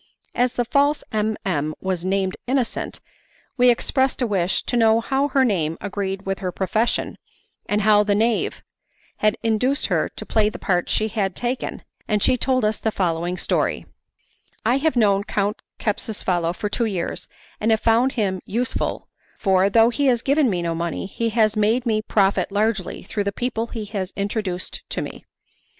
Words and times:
As 0.33 0.53
the 0.53 0.65
false 0.65 1.03
M. 1.11 1.37
M. 1.45 1.75
was 1.79 2.03
named 2.03 2.35
Innocente, 2.47 2.99
we 3.55 3.69
expressed 3.69 4.19
a 4.19 4.25
wish 4.25 4.63
to 4.63 4.75
know 4.75 4.99
how 4.99 5.27
her 5.27 5.45
name 5.45 5.77
agreed 5.79 6.25
with 6.25 6.39
her 6.39 6.51
profession, 6.51 7.19
and 7.67 7.81
how 7.83 8.03
the 8.03 8.15
knave 8.15 8.63
had 9.17 9.37
induced 9.43 9.85
her 9.85 10.09
to 10.09 10.25
play 10.25 10.49
the 10.49 10.57
part 10.57 10.89
she 10.89 11.09
had 11.09 11.35
taken; 11.35 11.83
and 12.07 12.23
she 12.23 12.35
told 12.35 12.65
us 12.65 12.79
the 12.79 12.91
following 12.91 13.37
story: 13.37 13.85
"I 14.65 14.77
have 14.77 14.95
known 14.95 15.23
Count 15.23 15.61
Capsucefalo 15.77 16.55
for 16.55 16.67
two 16.67 16.85
years, 16.85 17.27
and 17.59 17.69
have 17.69 17.81
found 17.81 18.13
him 18.13 18.41
useful, 18.43 19.07
for, 19.37 19.69
though 19.69 19.91
he 19.91 20.07
has 20.07 20.23
given 20.23 20.49
me 20.49 20.63
no 20.63 20.73
money, 20.73 21.05
he 21.05 21.29
has 21.29 21.55
made 21.55 21.85
me 21.85 22.01
profit 22.01 22.51
largely 22.51 23.03
through 23.03 23.25
the 23.25 23.31
people 23.31 23.67
he 23.67 23.85
has 23.85 24.13
introduced 24.15 24.81
to 24.89 25.03
me. 25.03 25.25